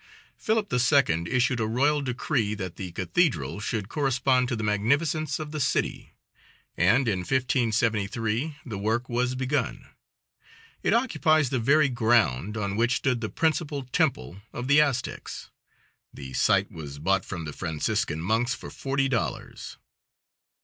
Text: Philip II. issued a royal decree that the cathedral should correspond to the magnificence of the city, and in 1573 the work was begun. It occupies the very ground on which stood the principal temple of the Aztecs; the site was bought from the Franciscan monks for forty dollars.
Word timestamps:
Philip 0.35 0.73
II. 0.73 1.25
issued 1.31 1.59
a 1.59 1.67
royal 1.67 2.01
decree 2.01 2.55
that 2.55 2.75
the 2.75 2.91
cathedral 2.91 3.59
should 3.59 3.87
correspond 3.87 4.47
to 4.47 4.55
the 4.55 4.63
magnificence 4.63 5.37
of 5.37 5.51
the 5.51 5.59
city, 5.59 6.15
and 6.75 7.07
in 7.07 7.19
1573 7.19 8.55
the 8.65 8.79
work 8.79 9.07
was 9.07 9.35
begun. 9.35 9.89
It 10.81 10.95
occupies 10.95 11.51
the 11.51 11.59
very 11.59 11.87
ground 11.89 12.57
on 12.57 12.75
which 12.75 12.95
stood 12.95 13.21
the 13.21 13.29
principal 13.29 13.83
temple 13.83 14.41
of 14.51 14.67
the 14.67 14.81
Aztecs; 14.81 15.51
the 16.11 16.33
site 16.33 16.71
was 16.71 16.97
bought 16.97 17.23
from 17.23 17.45
the 17.45 17.53
Franciscan 17.53 18.21
monks 18.21 18.55
for 18.55 18.71
forty 18.71 19.07
dollars. 19.07 19.77